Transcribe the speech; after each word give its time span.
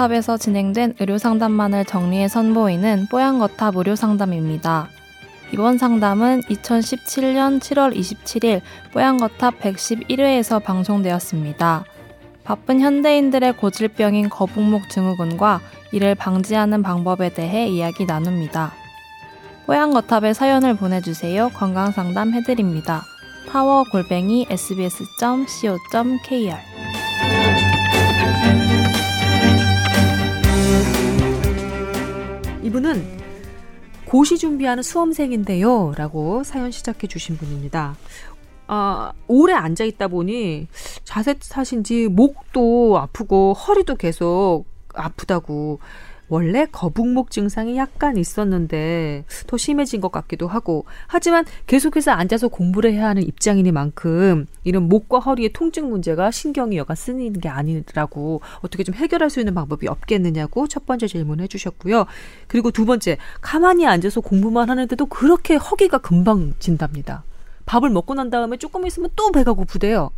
뽀양거탑에서 0.00 0.38
진행된 0.38 0.94
의료상담만을 0.98 1.84
정리해 1.84 2.26
선보이는 2.28 3.08
뽀양거탑 3.10 3.76
의료상담입니다. 3.76 4.88
이번 5.52 5.76
상담은 5.76 6.40
2017년 6.42 7.60
7월 7.60 7.94
27일 7.94 8.62
뽀양거탑 8.92 9.60
111회에서 9.60 10.62
방송되었습니다. 10.62 11.84
바쁜 12.44 12.80
현대인들의 12.80 13.58
고질병인 13.58 14.30
거북목 14.30 14.88
증후군과 14.88 15.60
이를 15.92 16.14
방지하는 16.14 16.82
방법에 16.82 17.28
대해 17.34 17.68
이야기 17.68 18.06
나눕니다. 18.06 18.72
뽀양거탑에 19.66 20.32
사연을 20.32 20.76
보내주세요. 20.76 21.50
건강상담 21.50 22.32
해드립니다. 22.32 23.04
파워 23.50 23.84
골뱅이 23.84 24.46
sbs.co.kr 24.48 25.50
이분은 32.70 33.04
고시 34.04 34.38
준비하는 34.38 34.84
수험생인데요. 34.84 35.92
라고 35.96 36.44
사연 36.44 36.70
시작해 36.70 37.08
주신 37.08 37.36
분입니다. 37.36 37.96
아, 38.68 39.12
오래 39.26 39.54
앉아 39.54 39.82
있다 39.82 40.06
보니 40.06 40.68
자세 41.02 41.34
탓인지 41.34 42.06
목도 42.06 42.96
아프고 42.96 43.54
허리도 43.54 43.96
계속 43.96 44.66
아프다고 44.94 45.80
원래 46.30 46.64
거북목 46.70 47.30
증상이 47.30 47.76
약간 47.76 48.16
있었는데 48.16 49.24
더 49.48 49.56
심해진 49.56 50.00
것 50.00 50.10
같기도 50.12 50.46
하고 50.46 50.84
하지만 51.08 51.44
계속해서 51.66 52.12
앉아서 52.12 52.48
공부를 52.48 52.92
해야 52.92 53.08
하는 53.08 53.22
입장이니만큼 53.22 54.46
이런 54.64 54.88
목과 54.88 55.18
허리의 55.18 55.52
통증 55.52 55.90
문제가 55.90 56.30
신경이 56.30 56.76
여간 56.76 56.96
쓰이는 56.96 57.32
게 57.40 57.48
아니라고 57.48 58.40
어떻게 58.60 58.84
좀 58.84 58.94
해결할 58.94 59.28
수 59.28 59.40
있는 59.40 59.54
방법이 59.54 59.88
없겠느냐고 59.88 60.68
첫 60.68 60.86
번째 60.86 61.08
질문을 61.08 61.42
해주셨고요. 61.44 62.06
그리고 62.46 62.70
두 62.70 62.86
번째 62.86 63.18
가만히 63.40 63.86
앉아서 63.86 64.20
공부만 64.20 64.70
하는데도 64.70 65.06
그렇게 65.06 65.56
허기가 65.56 65.98
금방 65.98 66.54
진답니다. 66.60 67.24
밥을 67.66 67.90
먹고 67.90 68.14
난 68.14 68.30
다음에 68.30 68.56
조금 68.56 68.86
있으면 68.86 69.10
또 69.16 69.32
배가 69.32 69.52
고프대요. 69.52 70.10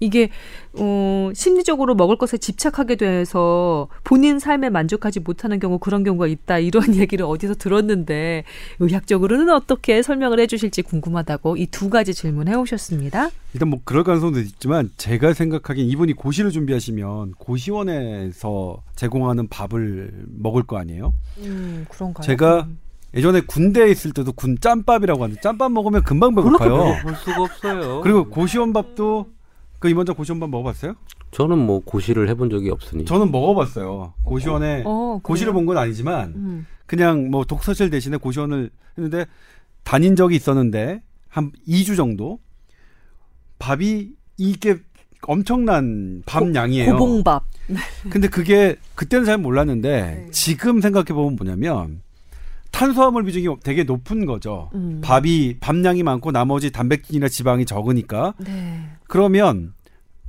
이게 0.00 0.28
어 0.74 1.30
심리적으로 1.34 1.94
먹을 1.94 2.16
것에 2.16 2.36
집착하게 2.38 2.96
돼서 2.96 3.88
본인 4.04 4.38
삶에 4.38 4.68
만족하지 4.70 5.20
못하는 5.20 5.58
경우 5.58 5.78
그런 5.78 6.04
경우가 6.04 6.26
있다 6.26 6.58
이런 6.58 6.82
얘기를 6.96 7.24
어디서 7.24 7.54
들었는데 7.54 8.44
의학적으로는 8.78 9.50
어떻게 9.50 10.02
설명을 10.02 10.38
해주실지 10.40 10.82
궁금하다고 10.82 11.56
이 11.56 11.66
두 11.70 11.90
가지 11.90 12.12
질문해 12.12 12.54
오셨습니다. 12.54 13.30
일단 13.54 13.68
뭐 13.68 13.80
그럴 13.84 14.02
가능성도 14.02 14.40
있지만 14.40 14.90
제가 14.96 15.32
생각하기엔 15.32 15.86
이분이 15.88 16.14
고시를 16.14 16.50
준비하시면 16.50 17.34
고시원에서 17.38 18.82
제공하는 18.96 19.48
밥을 19.48 20.24
먹을 20.38 20.62
거 20.64 20.76
아니에요? 20.78 21.12
음 21.38 21.86
그런가요? 21.88 22.24
제가 22.24 22.62
음. 22.68 22.78
예전에 23.14 23.40
군대에 23.40 23.90
있을 23.90 24.12
때도 24.12 24.32
군 24.32 24.58
짬밥이라고 24.60 25.22
하는데 25.22 25.40
짬밥 25.40 25.72
먹으면 25.72 26.02
금방 26.02 26.34
배고파요. 26.34 26.96
볼 27.02 27.14
수가 27.14 27.42
없어요. 27.42 28.00
그리고 28.02 28.28
고시원 28.28 28.72
밥도 28.72 29.26
그 29.78 29.88
임원장 29.88 30.16
고시원 30.16 30.40
밥 30.40 30.50
먹어봤어요? 30.50 30.94
저는 31.30 31.58
뭐 31.58 31.80
고시를 31.80 32.28
해본 32.28 32.50
적이 32.50 32.70
없으니. 32.70 33.04
저는 33.04 33.30
먹어봤어요. 33.30 34.14
고시원에 34.24 34.82
어, 34.84 35.20
고시를 35.22 35.52
그래요? 35.52 35.58
본건 35.58 35.78
아니지만 35.78 36.32
음. 36.34 36.66
그냥 36.86 37.30
뭐 37.30 37.44
독서실 37.44 37.90
대신에 37.90 38.16
고시원을 38.16 38.70
했는데 38.96 39.26
다닌 39.84 40.16
적이 40.16 40.36
있었는데 40.36 41.02
한 41.28 41.52
2주 41.68 41.96
정도 41.96 42.40
밥이 43.58 44.10
이게 44.38 44.78
엄청난 45.26 46.22
밥 46.26 46.42
양이에요. 46.54 46.92
고봉밥. 46.96 47.44
근데 48.10 48.28
그게 48.28 48.76
그때는 48.94 49.24
잘 49.26 49.36
몰랐는데 49.38 50.24
네. 50.24 50.30
지금 50.30 50.80
생각해 50.80 51.06
보면 51.06 51.36
뭐냐면 51.36 52.02
탄수화물 52.78 53.24
비중이 53.24 53.48
되게 53.64 53.82
높은 53.82 54.24
거죠. 54.24 54.70
음. 54.74 55.00
밥이 55.02 55.56
밥량이 55.58 56.04
많고 56.04 56.30
나머지 56.30 56.70
단백질이나 56.70 57.26
지방이 57.28 57.64
적으니까 57.66 58.34
네. 58.38 58.84
그러면 59.08 59.74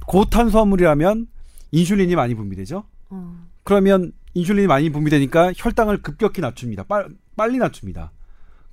고탄수화물이라면 0.08 1.28
인슐린이 1.72 2.16
많이 2.16 2.34
분비되죠. 2.34 2.84
어. 3.12 3.36
그러면 3.64 4.12
인슐린이 4.34 4.66
많이 4.66 4.90
분비되니까 4.90 5.54
혈당을 5.56 6.02
급격히 6.02 6.42
낮춥니다. 6.42 6.84
빨, 6.84 7.10
빨리 7.36 7.60
낮춥니다. 7.60 8.12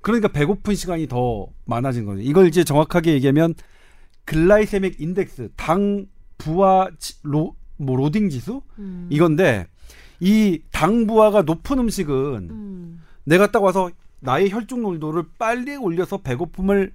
그러니까 0.00 0.28
배고픈 0.28 0.74
시간이 0.74 1.06
더 1.06 1.46
많아진 1.66 2.06
거죠. 2.06 2.22
이걸 2.22 2.46
이제 2.46 2.64
정확하게 2.64 3.12
얘기하면 3.12 3.54
글라이세믹 4.24 5.00
인덱스, 5.00 5.50
당 5.56 6.06
부하 6.38 6.88
지- 6.98 7.16
로, 7.24 7.54
뭐 7.76 7.96
로딩 7.96 8.30
지수 8.30 8.62
음. 8.78 9.06
이건데 9.10 9.66
이 10.20 10.62
당 10.72 11.06
부하가 11.06 11.42
높은 11.42 11.78
음식은 11.78 12.14
음. 12.50 13.02
내가 13.26 13.50
딱 13.50 13.62
와서 13.62 13.90
나의 14.20 14.50
혈중 14.50 14.80
농도를 14.82 15.24
빨리 15.38 15.76
올려서 15.76 16.18
배고픔을 16.18 16.92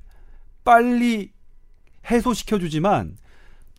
빨리 0.64 1.32
해소시켜 2.10 2.58
주지만 2.60 3.16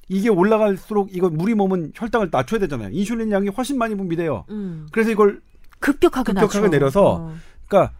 이게 0.08 0.28
올라갈수록 0.28 1.14
이거 1.16 1.30
우리 1.32 1.54
몸은 1.54 1.92
혈당을 1.94 2.28
낮춰야 2.30 2.60
되잖아요. 2.60 2.90
인슐린 2.92 3.32
양이 3.32 3.48
훨씬 3.48 3.78
많이 3.78 3.94
분비돼요. 3.94 4.44
음. 4.50 4.86
그래서 4.92 5.10
이걸 5.10 5.40
급격하게 5.80 6.32
급격하게 6.34 6.58
낮춰. 6.60 6.68
내려서 6.70 7.14
어. 7.14 7.34
그러니까 7.66 7.94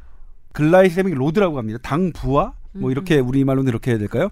glycemic 0.53 1.15
load라고 1.15 1.59
합니다. 1.59 1.79
당 1.83 2.13
부하 2.13 2.53
뭐 2.73 2.89
음. 2.89 2.93
이렇게 2.93 3.19
우리 3.19 3.45
말로는 3.45 3.69
이렇게 3.69 3.93
해야 3.93 3.99
될까요? 3.99 4.29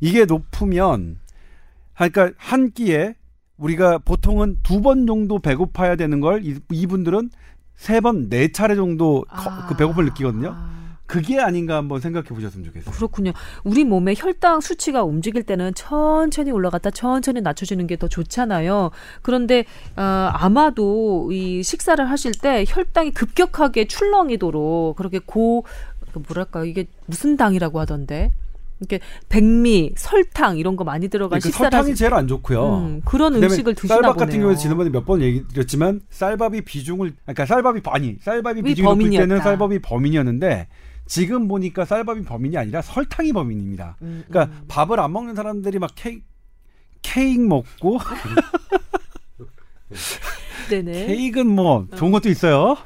이게 0.00 0.24
높으면 0.24 1.18
그러니까 1.96 2.30
한 2.36 2.70
끼에 2.70 3.14
우리가 3.56 3.98
보통은 3.98 4.58
두 4.62 4.80
번 4.80 5.06
정도 5.06 5.40
배고파야 5.40 5.96
되는 5.96 6.20
걸 6.20 6.44
이- 6.44 6.60
이분들은 6.70 7.30
세 7.78 8.00
번 8.00 8.28
네 8.28 8.50
차례 8.52 8.74
정도 8.74 9.24
거- 9.30 9.50
아. 9.50 9.66
그 9.68 9.76
배고픔을 9.76 10.06
느끼거든요. 10.06 10.52
아. 10.54 10.78
그게 11.06 11.40
아닌가 11.40 11.76
한번 11.76 12.00
생각해 12.02 12.28
보셨으면 12.28 12.66
좋겠어요. 12.66 12.94
그렇군요. 12.94 13.32
우리 13.64 13.82
몸의 13.84 14.14
혈당 14.18 14.60
수치가 14.60 15.04
움직일 15.04 15.42
때는 15.42 15.72
천천히 15.74 16.50
올라갔다 16.50 16.90
천천히 16.90 17.40
낮춰지는 17.40 17.86
게 17.86 17.96
더 17.96 18.08
좋잖아요. 18.08 18.90
그런데 19.22 19.64
어, 19.96 20.02
아마도 20.34 21.30
이 21.32 21.62
식사를 21.62 22.04
하실 22.10 22.32
때 22.32 22.64
혈당이 22.68 23.12
급격하게 23.12 23.86
출렁이도록 23.86 24.96
그렇게 24.96 25.18
고그 25.24 25.62
뭐랄까 26.28 26.64
이게 26.66 26.86
무슨 27.06 27.38
당이라고 27.38 27.80
하던데 27.80 28.32
이렇게 28.80 29.00
백미, 29.28 29.92
설탕 29.96 30.58
이런 30.58 30.76
거 30.76 30.84
많이 30.84 31.08
들어간 31.08 31.40
그 31.40 31.48
식사를 31.48 31.70
설탕이 31.70 31.90
하시- 31.92 31.98
제일 31.98 32.14
안 32.14 32.28
좋고요. 32.28 32.76
음, 32.78 33.00
그런 33.04 33.34
음식을 33.34 33.74
드시나 33.74 33.96
쌀밥 33.96 34.14
보네요. 34.14 34.26
같은 34.26 34.40
경우에 34.40 34.56
지난번에 34.56 34.90
몇 34.90 35.04
번 35.04 35.22
얘기 35.22 35.46
드렸지만 35.48 36.00
쌀밥이 36.10 36.62
비중을 36.62 37.14
그러니까 37.22 37.46
쌀밥이 37.46 37.80
아니 37.86 38.16
쌀밥이 38.20 38.60
이 38.60 38.62
비중이 38.62 38.86
범인이었다. 38.86 39.26
때는 39.26 39.42
쌀밥이 39.42 39.78
범인이었는데 39.80 40.68
지금 41.06 41.48
보니까 41.48 41.84
쌀밥이 41.84 42.22
범인이 42.22 42.56
아니라 42.56 42.82
설탕이 42.82 43.32
범인입니다. 43.32 43.96
음, 44.02 44.24
그러니까 44.28 44.54
음. 44.54 44.64
밥을 44.68 45.00
안 45.00 45.12
먹는 45.12 45.34
사람들이 45.34 45.78
막 45.78 45.90
케이크 45.94 46.22
케이크 47.02 47.40
먹고. 47.40 47.98
케이크는 50.68 51.54
뭐 51.54 51.86
좋은 51.96 52.10
것도 52.12 52.28
있어요. 52.28 52.76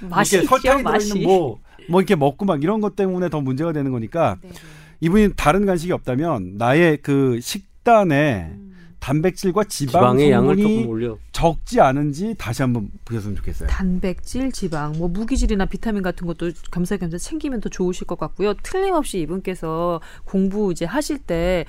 맛이 0.00 0.36
이렇게 0.36 0.44
있죠, 0.44 0.56
설탕이 0.56 0.82
맛이. 0.82 1.20
뭐, 1.20 1.58
뭐 1.88 2.00
이렇게 2.00 2.14
먹고 2.14 2.44
막 2.44 2.62
이런 2.62 2.80
것 2.80 2.96
때문에 2.96 3.28
더 3.28 3.40
문제가 3.40 3.72
되는 3.72 3.90
거니까 3.90 4.36
네네. 4.42 4.54
이분이 5.02 5.30
다른 5.36 5.66
간식이 5.66 5.92
없다면 5.92 6.58
나의 6.58 6.98
그 6.98 7.40
식단에 7.40 8.52
음. 8.52 8.72
단백질과 9.00 9.64
지방 9.64 9.92
지방 9.92 10.20
의 10.20 10.30
양을 10.30 10.56
조금 10.56 10.88
올려. 10.88 11.18
적지 11.32 11.80
않은지 11.80 12.36
다시 12.38 12.62
한번 12.62 12.88
보셨으면 13.04 13.34
좋겠어요. 13.34 13.68
단백질, 13.68 14.52
지방, 14.52 14.92
뭐 14.92 15.08
무기질이나 15.08 15.66
비타민 15.66 16.04
같은 16.04 16.28
것도 16.28 16.52
겸사겸사 16.70 17.18
챙기면 17.18 17.60
더 17.60 17.68
좋으실 17.68 18.06
것 18.06 18.16
같고요. 18.16 18.54
틀림없이 18.62 19.18
이분께서 19.18 20.00
공부 20.22 20.70
이제 20.70 20.84
하실 20.84 21.18
때 21.18 21.64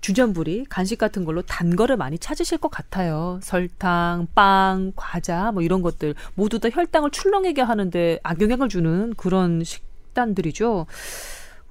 주전부리, 0.00 0.66
간식 0.68 0.98
같은 0.98 1.24
걸로 1.24 1.42
단 1.42 1.76
거를 1.76 1.96
많이 1.96 2.18
찾으실 2.18 2.58
것 2.58 2.72
같아요. 2.72 3.38
설탕, 3.40 4.26
빵, 4.34 4.92
과자 4.96 5.52
뭐 5.52 5.62
이런 5.62 5.80
것들 5.80 6.16
모두 6.34 6.58
다 6.58 6.68
혈당을 6.70 7.12
출렁이게 7.12 7.62
하는데 7.62 8.18
악영향을 8.24 8.68
주는 8.68 9.14
그런 9.16 9.62
식단들이죠. 9.62 10.86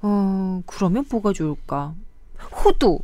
어, 0.03 0.61
그러면 0.65 1.05
뭐가 1.09 1.33
좋을까? 1.33 1.93
호두 2.63 2.99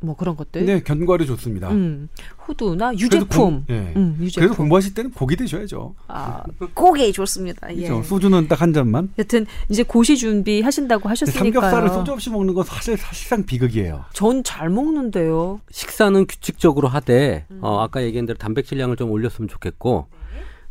뭐 0.00 0.14
그런 0.14 0.36
것들. 0.36 0.66
네, 0.66 0.82
견과류 0.82 1.24
좋습니다. 1.24 1.70
음, 1.70 2.10
호두나 2.46 2.88
그래도 2.92 3.00
유제품. 3.06 3.28
공- 3.28 3.64
예. 3.70 3.94
음, 3.96 4.18
유제품. 4.20 4.42
그래도 4.48 4.54
공부하실 4.54 4.92
때는 4.92 5.10
고기 5.12 5.34
드셔야죠. 5.34 5.94
아, 6.08 6.42
고기 6.74 7.10
좋습니다. 7.10 7.74
예. 7.74 7.88
그렇죠. 7.88 8.02
소주는 8.02 8.46
딱 8.46 8.60
한 8.60 8.74
잔만. 8.74 9.10
여튼 9.18 9.46
이제 9.70 9.82
고시 9.82 10.18
준비하신다고 10.18 11.08
하셨으니까요. 11.08 11.52
삼겹살을 11.62 11.88
소주 11.88 12.12
없이 12.12 12.28
먹는 12.28 12.52
건 12.52 12.64
사실 12.64 12.98
사실상 12.98 13.46
비극이에요. 13.46 14.04
전 14.12 14.42
잘 14.44 14.68
먹는데요. 14.68 15.62
식사는 15.70 16.26
규칙적으로 16.26 16.88
하되 16.88 17.46
어, 17.62 17.78
아까 17.80 18.02
얘기한 18.02 18.26
대로 18.26 18.36
단백질량을 18.38 18.96
좀 18.96 19.10
올렸으면 19.10 19.48
좋겠고 19.48 20.06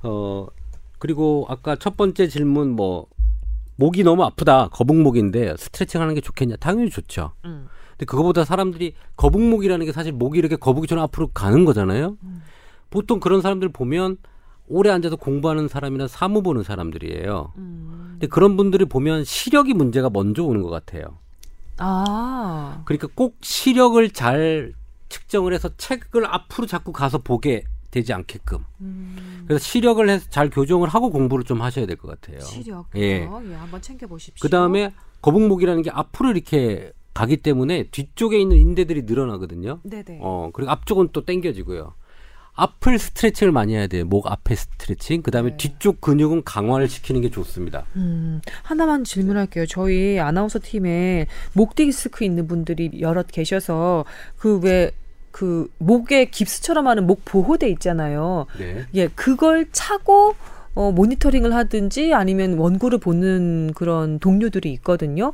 어 0.04 0.46
그리고 1.00 1.46
아까 1.50 1.76
첫 1.76 1.98
번째 1.98 2.28
질문 2.28 2.70
뭐 2.70 3.08
목이 3.76 4.04
너무 4.04 4.24
아프다 4.24 4.70
거북목인데 4.70 5.56
스트레칭하는 5.58 6.16
게 6.16 6.22
좋겠냐 6.22 6.56
당연히 6.58 6.90
좋죠. 6.90 7.32
음. 7.46 7.68
근데 7.92 8.06
그거보다 8.06 8.46
사람들이 8.46 8.94
거북목이라는 9.16 9.86
게 9.86 9.92
사실 9.92 10.12
목이 10.12 10.40
이렇게 10.40 10.56
거북이처럼 10.56 11.04
앞으로 11.04 11.28
가는 11.28 11.66
거잖아요. 11.66 12.18
보통 12.90 13.20
그런 13.20 13.42
사람들 13.42 13.70
보면 13.70 14.18
오래 14.68 14.90
앉아서 14.90 15.16
공부하는 15.16 15.68
사람이나 15.68 16.08
사무 16.08 16.42
보는 16.42 16.64
사람들이에요. 16.64 17.54
음. 17.58 18.08
근데 18.14 18.28
그런 18.28 18.58
분들이 18.58 18.86
보면 18.86 19.24
시력이 19.24 19.74
문제가 19.74 20.10
먼저 20.10 20.44
오는 20.44 20.62
것 20.62 20.70
같아요. 20.70 21.18
아. 21.78 22.82
그러니까 22.86 23.08
꼭 23.16 23.38
시력을 23.42 24.10
잘 24.12 24.74
측정을 25.10 25.54
해서 25.54 25.70
책을 25.78 26.26
앞으로 26.26 26.66
자꾸 26.66 26.92
가서 26.92 27.20
보게 27.20 27.64
되지 27.94 28.12
않게끔. 28.14 28.58
음. 28.82 29.44
그래서 29.48 29.64
시력을 29.64 30.10
해서 30.10 30.26
잘 30.30 30.50
교정을 30.50 30.90
하고 30.90 31.12
공부를 31.12 31.46
좀 31.46 31.62
하셔야 31.62 31.86
될 31.86 31.96
것 31.96 32.08
같아요. 32.20 32.40
시력. 32.42 32.88
예. 32.96 33.02
예. 33.02 33.22
예, 33.22 33.54
한번 33.56 33.82
챙겨 33.82 34.08
보십시오. 34.08 34.42
그 34.42 34.50
다음에 34.50 34.92
거북목이라는 35.22 35.84
게 35.84 35.92
앞으로 35.92 36.32
이렇게 36.32 36.92
가기 37.14 37.38
때문에 37.38 37.84
뒤쪽에 37.92 38.40
있는 38.40 38.58
인대들이 38.58 39.04
늘어나거든요. 39.04 39.80
네네. 39.84 40.20
어, 40.22 40.50
그리고 40.54 40.72
앞쪽은 40.72 41.10
또 41.14 41.24
당겨지고요. 41.24 41.94
앞을 42.56 43.00
스트레칭을 43.00 43.52
많이 43.52 43.74
해야 43.76 43.88
돼요. 43.88 44.06
목 44.06 44.32
앞에 44.32 44.54
스트레칭. 44.56 45.22
그 45.24 45.32
다음에 45.32 45.52
네. 45.52 45.58
뒤쪽 45.58 46.02
근육은 46.02 46.44
강화를 46.44 46.88
시키는 46.88 47.22
게 47.22 47.30
좋습니다. 47.32 47.86
음, 47.96 48.42
하나만 48.64 49.04
질문할게요. 49.04 49.66
저희 49.68 50.20
아나운서 50.20 50.60
팀에 50.62 51.26
목 51.54 51.74
디스크 51.76 52.24
있는 52.26 52.48
분들이 52.48 52.92
여럿 53.00 53.28
계셔서 53.32 54.06
그 54.38 54.60
왜 54.64 54.92
그 55.34 55.68
목에 55.80 56.26
깁스처럼 56.26 56.88
하는 56.88 57.08
목 57.08 57.26
보호대 57.26 57.68
있잖아요. 57.72 58.46
네. 58.60 58.86
예, 58.94 59.08
그걸 59.08 59.66
차고 59.72 60.36
어, 60.76 60.92
모니터링을 60.92 61.54
하든지 61.56 62.14
아니면 62.14 62.54
원고를 62.54 63.00
보는 63.00 63.72
그런 63.74 64.20
동료들이 64.20 64.72
있거든요. 64.74 65.34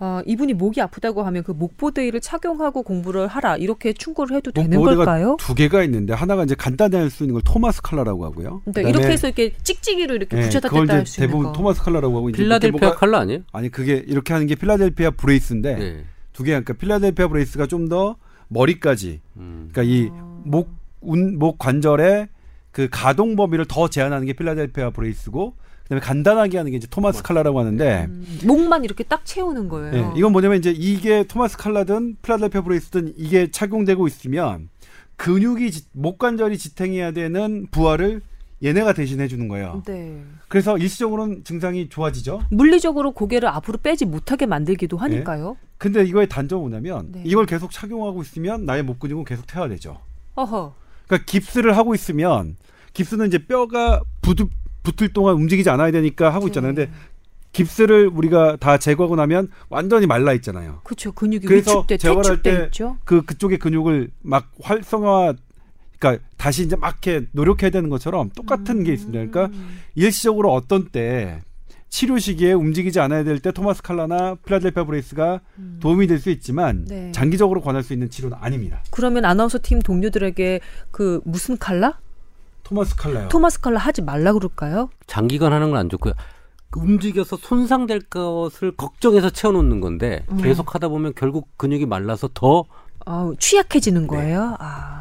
어, 0.00 0.20
이분이 0.26 0.52
목이 0.52 0.80
아프다고 0.82 1.22
하면 1.22 1.42
그 1.44 1.50
목 1.52 1.67
보호대를 1.67 2.20
착용하고 2.20 2.82
공부를 2.82 3.26
하라 3.26 3.56
이렇게 3.56 3.94
충고를 3.94 4.36
해도 4.36 4.50
되는 4.52 4.80
걸까요? 4.80 5.36
두 5.40 5.54
개가 5.54 5.82
있는데 5.84 6.12
하나가 6.12 6.44
이제 6.44 6.54
간단히 6.54 6.96
할 6.96 7.10
수 7.10 7.22
있는 7.24 7.32
걸 7.32 7.42
토마스 7.42 7.80
칼라라고 7.82 8.26
하고요. 8.26 8.60
네, 8.66 8.72
그다음에 8.72 8.90
이렇게 8.90 9.06
해서 9.08 9.28
이렇게 9.28 9.52
찍찍이로 9.64 10.14
이렇게 10.14 10.36
예, 10.36 10.42
붙였다 10.42 10.68
그걸 10.68 10.86
뗐다 10.86 10.90
할 10.90 11.06
수 11.06 11.20
있는 11.20 11.26
대부분 11.28 11.46
거. 11.46 11.52
토마스 11.54 11.82
칼라라고 11.82 12.16
하고 12.18 12.28
이제 12.28 12.36
필라델피아 12.42 12.94
칼라 12.96 13.18
아니에요? 13.20 13.40
아니 13.52 13.70
그게 13.70 14.04
이렇게 14.06 14.34
하는 14.34 14.46
게 14.46 14.54
필라델피아 14.56 15.12
brace인데 15.12 15.74
네. 15.74 16.04
두 16.34 16.44
개, 16.44 16.50
그러니까 16.50 16.74
필라델피아 16.74 17.28
brace가 17.28 17.66
좀더 17.66 18.16
머리까지, 18.48 19.20
음. 19.36 19.68
그러니까 19.72 19.82
이목목 21.02 21.58
관절의 21.58 22.28
그 22.70 22.88
가동 22.90 23.36
범위를 23.36 23.64
더 23.66 23.88
제한하는 23.88 24.26
게 24.26 24.32
필라델피아 24.32 24.90
brace고, 24.90 25.54
그다음에 25.84 26.00
간단하게 26.00 26.58
하는 26.58 26.70
게 26.70 26.76
이제 26.76 26.86
토마스 26.90 27.22
칼라라고 27.22 27.58
하는데, 27.58 28.06
음, 28.08 28.38
목만 28.44 28.84
이렇게 28.84 29.04
딱 29.04 29.24
채우는 29.24 29.68
거예요. 29.68 29.94
예, 29.94 30.18
이건 30.18 30.32
뭐냐면 30.32 30.58
이제 30.58 30.70
이게 30.70 31.24
토마스 31.24 31.56
칼라든 31.56 32.16
필라델피아 32.22 32.62
brace든 32.62 33.14
이게 33.16 33.50
착용되고 33.50 34.06
있으면 34.06 34.68
근육이 35.16 35.70
지- 35.70 35.84
목 35.92 36.18
관절이 36.18 36.58
지탱해야 36.58 37.12
되는 37.12 37.66
부하를 37.70 38.20
얘네가 38.62 38.92
대신해 38.92 39.28
주는 39.28 39.46
거예요. 39.48 39.82
네. 39.86 40.22
그래서 40.48 40.76
일시적으로는 40.76 41.44
증상이 41.44 41.88
좋아지죠. 41.88 42.42
물리적으로 42.50 43.12
고개를 43.12 43.48
앞으로 43.48 43.78
빼지 43.78 44.04
못하게 44.04 44.46
만들기도 44.46 44.96
하니까요. 44.96 45.56
근데 45.76 46.04
이거의 46.04 46.28
단점은 46.28 46.62
뭐냐면 46.62 47.12
네. 47.12 47.22
이걸 47.24 47.46
계속 47.46 47.70
착용하고 47.70 48.22
있으면 48.22 48.64
나의 48.64 48.82
목 48.82 48.98
근육은 48.98 49.24
계속 49.24 49.46
퇴화되죠. 49.46 50.00
어허. 50.34 50.74
그러니까 51.06 51.24
깁스를 51.26 51.76
하고 51.76 51.94
있으면 51.94 52.56
깁스는 52.94 53.28
이제 53.28 53.38
뼈가 53.38 54.02
붙을, 54.22 54.48
붙을 54.82 55.12
동안 55.12 55.36
움직이지 55.36 55.70
않아야 55.70 55.92
되니까 55.92 56.34
하고 56.34 56.48
있잖아요. 56.48 56.74
네. 56.74 56.86
근데 56.86 56.98
깁스를 57.52 58.08
우리가 58.12 58.56
다 58.56 58.78
제거하고 58.78 59.16
나면 59.16 59.48
완전히 59.68 60.06
말라 60.06 60.32
있잖아요. 60.34 60.80
그렇죠. 60.84 61.12
근육이 61.12 61.46
그래서 61.46 61.78
위축돼 61.78 61.96
재활할 61.96 62.42
때 62.42 62.64
있죠. 62.66 62.98
그 63.04 63.22
그쪽의 63.22 63.58
근육을 63.58 64.10
막 64.22 64.50
활성화 64.60 65.34
그러니까 65.98 66.24
다시 66.36 66.62
이제 66.64 66.76
막 66.76 66.98
이렇게 67.04 67.26
노력해야 67.32 67.70
되는 67.70 67.88
것처럼 67.90 68.30
똑같은 68.30 68.84
게 68.84 68.92
있습니다. 68.92 69.18
그러니까 69.18 69.46
음. 69.56 69.78
일시적으로 69.94 70.52
어떤 70.52 70.88
때 70.88 71.40
치료 71.90 72.18
시기에 72.18 72.52
움직이지 72.52 73.00
않아야 73.00 73.24
될 73.24 73.40
때 73.40 73.50
토마스 73.50 73.82
칼라나 73.82 74.34
필라델피아 74.44 74.84
brace가 74.84 75.40
도움이 75.80 76.06
될 76.06 76.18
수 76.20 76.30
있지만 76.30 76.76
음. 76.78 76.84
네. 76.88 77.12
장기적으로 77.12 77.60
권할 77.62 77.82
수 77.82 77.92
있는 77.94 78.10
치료는 78.10 78.36
아닙니다. 78.40 78.82
그러면 78.90 79.24
아나운서 79.24 79.58
팀 79.62 79.80
동료들에게 79.80 80.60
그 80.90 81.20
무슨 81.24 81.56
칼라? 81.56 81.98
토마스 82.62 82.94
칼라요. 82.96 83.28
토마스 83.28 83.60
칼라 83.60 83.78
하지 83.78 84.02
말라 84.02 84.32
그럴까요? 84.34 84.90
장기간 85.06 85.52
하는 85.52 85.70
건 85.70 85.78
안 85.80 85.88
좋고요. 85.88 86.12
그 86.70 86.80
움직여서 86.80 87.38
손상될 87.38 88.00
것을 88.10 88.76
걱정해서 88.76 89.30
채워놓는 89.30 89.80
건데 89.80 90.26
음. 90.30 90.36
계속 90.36 90.74
하다 90.74 90.88
보면 90.88 91.14
결국 91.16 91.48
근육이 91.56 91.86
말라서 91.86 92.28
더 92.34 92.64
아, 93.06 93.32
취약해지는 93.38 94.06
거예요. 94.06 94.56
아. 94.60 94.97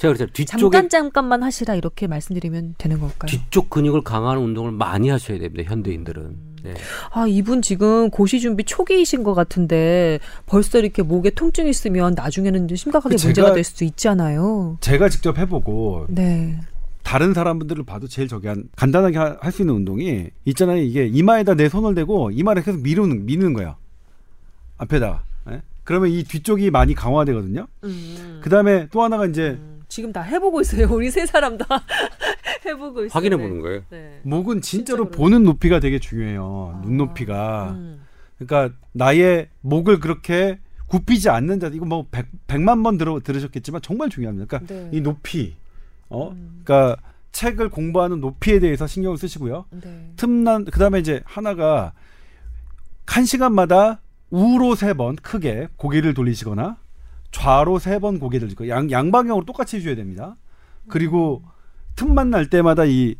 제가 0.00 0.14
그랬잖아요. 0.14 0.32
뒤쪽에 0.32 0.60
잠깐 0.60 0.88
잠깐만 0.88 1.42
하시라 1.42 1.74
이렇게 1.74 2.06
말씀드리면 2.06 2.76
되는 2.78 2.98
걸까요? 2.98 3.28
뒤쪽 3.28 3.68
근육을 3.68 4.02
강화하는 4.02 4.42
운동을 4.42 4.72
많이 4.72 5.10
하셔야 5.10 5.38
됩니다. 5.38 5.68
현대인들은. 5.70 6.50
네. 6.62 6.74
아, 7.12 7.26
이분 7.26 7.60
지금 7.62 8.08
고시 8.10 8.40
준비 8.40 8.64
초기이신 8.64 9.22
것 9.22 9.34
같은데 9.34 10.18
벌써 10.46 10.78
이렇게 10.78 11.02
목에 11.02 11.30
통증 11.30 11.66
이 11.66 11.70
있으면 11.70 12.14
나중에는 12.16 12.68
좀 12.68 12.76
심각하게 12.76 13.16
그 13.16 13.26
문제가 13.26 13.50
제가- 13.50 13.54
될 13.54 13.64
수도 13.64 13.84
있잖아요. 13.84 14.78
제가 14.80 15.08
직접 15.10 15.36
해보고 15.38 16.06
네. 16.08 16.58
다른 17.02 17.34
사람들을 17.34 17.84
봐도 17.84 18.06
제일 18.08 18.28
저기 18.28 18.46
한 18.48 18.64
간단하게 18.76 19.18
할 19.18 19.52
수 19.52 19.62
있는 19.62 19.74
운동이 19.74 20.28
있잖아요. 20.46 20.78
이게 20.82 21.06
이마에다 21.06 21.54
내 21.54 21.68
손을 21.68 21.94
대고 21.94 22.30
이마를 22.30 22.62
계속 22.62 22.80
미루는 22.82 23.26
미는 23.26 23.52
거예요. 23.52 23.76
앞에다가. 24.78 25.24
예? 25.50 25.62
그러면 25.84 26.10
이 26.10 26.22
뒤쪽이 26.24 26.70
많이 26.70 26.94
강화되거든요. 26.94 27.66
음. 27.84 28.40
그 28.42 28.48
다음에 28.50 28.86
또 28.92 29.02
하나가 29.02 29.26
이제 29.26 29.58
지금 29.90 30.12
다 30.12 30.22
해보고 30.22 30.62
있어요. 30.62 30.86
우리 30.94 31.10
세 31.10 31.26
사람 31.26 31.58
다 31.58 31.66
해보고 32.64 33.04
있어요. 33.04 33.10
확인해 33.12 33.36
네. 33.36 33.42
보는 33.42 33.60
거예요. 33.60 33.82
네. 33.90 34.20
목은 34.22 34.62
진짜로 34.62 35.04
진짜 35.04 35.18
보는 35.18 35.42
높이가 35.44 35.80
되게 35.80 35.98
중요해요. 35.98 36.80
눈높이가. 36.84 37.72
음. 37.72 38.00
그러니까 38.38 38.74
나의 38.92 39.48
목을 39.60 40.00
그렇게 40.00 40.58
굽히지 40.86 41.28
않는 41.28 41.60
자 41.60 41.70
이거 41.72 41.84
뭐 41.84 42.06
백, 42.10 42.26
백만 42.46 42.82
번 42.82 42.96
들어, 42.96 43.20
들으셨겠지만 43.20 43.82
정말 43.82 44.08
중요합니다. 44.08 44.46
그러니까 44.46 44.72
네. 44.74 44.88
이 44.96 45.00
높이 45.02 45.56
어 46.08 46.30
음. 46.30 46.62
그러니까 46.64 46.96
책을 47.32 47.68
공부하는 47.68 48.20
높이에 48.20 48.58
대해서 48.60 48.86
신경을 48.86 49.18
쓰시고요. 49.18 49.66
네. 49.70 50.12
틈난 50.16 50.64
그다음에 50.64 50.98
이제 51.00 51.20
하나가 51.24 51.92
한 53.06 53.24
시간마다 53.24 54.00
우로 54.30 54.76
세 54.76 54.94
번 54.94 55.16
크게 55.16 55.68
고개를 55.76 56.14
돌리시거나 56.14 56.76
좌로 57.30 57.78
세 57.78 57.98
번 57.98 58.18
고개를 58.18 58.48
들고 58.48 58.68
양 58.68 58.90
양방향으로 58.90 59.44
똑같이 59.46 59.76
해줘야 59.76 59.94
됩니다. 59.94 60.36
그리고 60.88 61.42
틈만 61.96 62.30
날 62.30 62.48
때마다 62.50 62.84
이 62.84 63.14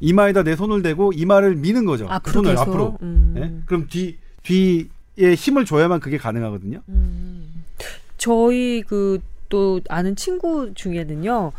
이마에다 0.00 0.42
내 0.42 0.56
손을 0.56 0.82
대고 0.82 1.12
이마를 1.12 1.54
미는 1.56 1.84
거죠. 1.86 2.06
그 2.06 2.12
앞으로 2.12 2.32
손을 2.32 2.50
계속. 2.50 2.62
앞으로. 2.62 2.98
음. 3.02 3.34
예? 3.38 3.62
그럼 3.66 3.86
뒤 3.88 4.18
뒤에 4.42 5.34
힘을 5.36 5.64
줘야만 5.64 6.00
그게 6.00 6.18
가능하거든요. 6.18 6.82
음. 6.88 7.64
저희 8.18 8.82
그 8.82 9.20
또 9.50 9.80
아는 9.88 10.16
친구 10.16 10.72
중에는요. 10.74 11.52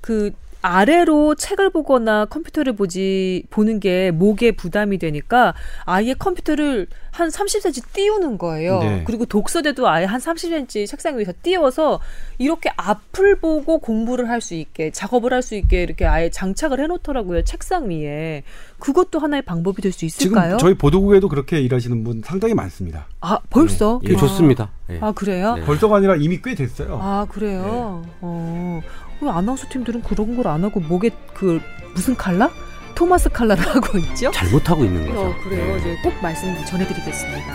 그 0.00 0.32
아래로 0.60 1.36
책을 1.36 1.70
보거나 1.70 2.24
컴퓨터를 2.26 2.74
보지 2.74 3.44
보는 3.50 3.78
게 3.80 4.10
목에 4.10 4.52
부담이 4.52 4.98
되니까 4.98 5.54
아예 5.84 6.14
컴퓨터를 6.14 6.88
한 7.12 7.28
30cm 7.28 7.82
띄우는 7.92 8.38
거예요. 8.38 8.78
네. 8.80 9.02
그리고 9.04 9.24
독서대도 9.26 9.88
아예 9.88 10.04
한 10.04 10.20
30cm 10.20 10.86
책상 10.86 11.16
위에서 11.18 11.32
띄워서 11.42 12.00
이렇게 12.38 12.70
앞을 12.76 13.36
보고 13.40 13.78
공부를 13.78 14.28
할 14.28 14.38
수 14.40 14.54
있게 14.54 14.90
작업을 14.92 15.32
할 15.32 15.42
수 15.42 15.56
있게 15.56 15.82
이렇게 15.82 16.06
아예 16.06 16.30
장착을 16.30 16.78
해놓더라고요 16.80 17.42
책상 17.44 17.88
위에 17.90 18.44
그것도 18.78 19.18
하나의 19.18 19.42
방법이 19.42 19.82
될 19.82 19.92
수 19.92 20.04
있을까요? 20.04 20.56
지금 20.56 20.58
저희 20.58 20.74
보도국에도 20.74 21.28
그렇게 21.28 21.60
일하시는 21.60 22.04
분 22.04 22.22
상당히 22.24 22.54
많습니다. 22.54 23.06
아 23.20 23.38
벌써 23.50 24.00
예, 24.04 24.14
좋습니다. 24.16 24.70
예. 24.90 24.98
아 25.00 25.10
그래요? 25.12 25.54
네. 25.56 25.64
벌써가 25.64 25.96
아니라 25.96 26.14
이미 26.16 26.40
꽤 26.42 26.54
됐어요. 26.54 26.98
아 27.02 27.26
그래요. 27.28 28.04
어. 28.20 28.80
왜 29.20 29.30
아나운서 29.30 29.66
팀들은 29.68 30.02
그런 30.02 30.36
걸 30.36 30.46
안 30.48 30.64
하고 30.64 30.80
목에 30.80 31.10
그 31.34 31.60
무슨 31.94 32.16
칼라? 32.16 32.50
토마스 32.94 33.28
칼라를 33.28 33.64
하고 33.74 33.98
있죠? 33.98 34.30
잘못하고 34.32 34.84
있는 34.84 35.06
거죠. 35.06 35.20
어, 35.20 35.34
그래요. 35.44 35.74
네. 35.74 35.78
이제 35.78 35.96
꼭 36.02 36.12
말씀 36.22 36.52
전해드리겠습니다. 36.64 37.54